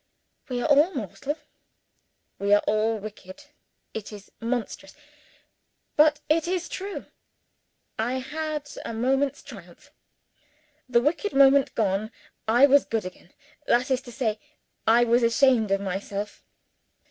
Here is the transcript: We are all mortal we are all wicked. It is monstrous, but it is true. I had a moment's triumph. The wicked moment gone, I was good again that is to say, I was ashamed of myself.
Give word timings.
We 0.49 0.63
are 0.63 0.65
all 0.65 0.91
mortal 0.95 1.35
we 2.39 2.55
are 2.55 2.63
all 2.65 2.97
wicked. 2.97 3.43
It 3.93 4.11
is 4.11 4.31
monstrous, 4.39 4.95
but 5.95 6.21
it 6.27 6.47
is 6.47 6.67
true. 6.67 7.05
I 7.99 8.13
had 8.13 8.67
a 8.83 8.95
moment's 8.95 9.43
triumph. 9.43 9.91
The 10.89 11.01
wicked 11.01 11.33
moment 11.33 11.75
gone, 11.75 12.11
I 12.47 12.65
was 12.65 12.83
good 12.85 13.05
again 13.05 13.31
that 13.67 13.91
is 13.91 14.01
to 14.01 14.11
say, 14.11 14.39
I 14.87 15.03
was 15.03 15.21
ashamed 15.21 15.69
of 15.69 15.81
myself. 15.81 16.43